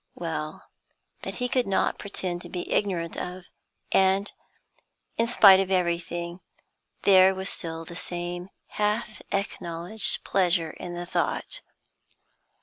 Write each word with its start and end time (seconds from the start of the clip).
Well, 0.15 0.67
that 1.21 1.35
he 1.35 1.47
could 1.47 1.67
not 1.67 1.99
pretend 1.99 2.41
to 2.41 2.49
be 2.49 2.71
ignorant 2.71 3.15
of, 3.17 3.43
and, 3.91 4.31
in 5.15 5.27
spite 5.27 5.59
of 5.59 5.69
everything, 5.69 6.39
there 7.03 7.35
was 7.35 7.51
still 7.51 7.85
the 7.85 7.95
same 7.95 8.49
half 8.69 9.21
acknowledged 9.31 10.23
pleasure 10.23 10.71
in 10.71 10.95
the 10.95 11.05
thought. 11.05 11.61